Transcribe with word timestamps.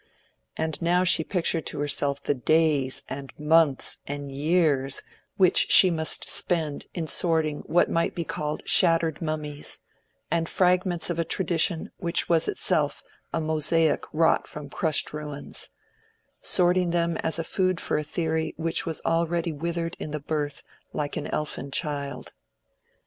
And 0.57 0.81
now 0.81 1.03
she 1.03 1.23
pictured 1.23 1.67
to 1.67 1.79
herself 1.79 2.23
the 2.23 2.33
days, 2.33 3.03
and 3.07 3.31
months, 3.37 3.99
and 4.07 4.31
years 4.31 5.03
which 5.37 5.69
she 5.71 5.91
must 5.91 6.27
spend 6.27 6.87
in 6.95 7.05
sorting 7.05 7.59
what 7.67 7.87
might 7.87 8.15
be 8.15 8.23
called 8.23 8.63
shattered 8.65 9.21
mummies, 9.21 9.77
and 10.31 10.49
fragments 10.49 11.11
of 11.11 11.19
a 11.19 11.23
tradition 11.23 11.91
which 11.97 12.27
was 12.27 12.47
itself 12.47 13.03
a 13.31 13.39
mosaic 13.39 14.03
wrought 14.11 14.47
from 14.47 14.71
crushed 14.71 15.13
ruins—sorting 15.13 16.89
them 16.89 17.15
as 17.17 17.35
food 17.47 17.79
for 17.79 17.95
a 17.95 18.03
theory 18.03 18.55
which 18.57 18.87
was 18.87 19.01
already 19.05 19.51
withered 19.53 19.95
in 19.99 20.09
the 20.09 20.19
birth 20.19 20.63
like 20.93 21.15
an 21.15 21.27
elfin 21.27 21.69
child. 21.69 22.31